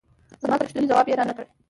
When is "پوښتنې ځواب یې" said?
0.63-1.17